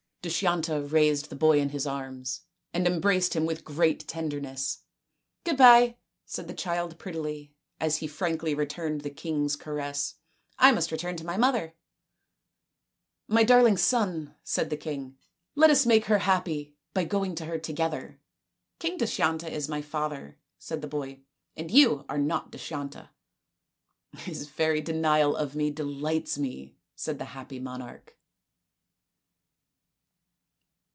[0.23, 2.41] Dushyanta raised the boy in his arms
[2.75, 3.65] and em 252 THE INDIAN STORY BOOK
[3.95, 4.79] braced him with great tenderness."
[5.45, 5.95] Good bye/'
[6.27, 10.17] said the child prettily, as he frankly returned the king's caress."
[10.59, 11.73] I must return to my mother.""
[13.27, 15.17] My darling son," said the king,"
[15.55, 18.19] let us make her happy by going to her together.""
[18.79, 21.21] King Dushyanta is my father," said the boy,"
[21.57, 23.09] and you are not Dushyanta.""
[24.27, 28.15] His very denial of me delights me," said the happy monarch.